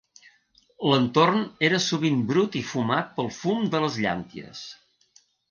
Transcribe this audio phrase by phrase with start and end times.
[0.91, 4.65] L'entorn era sovint brut i fumat pel fum de les llànties.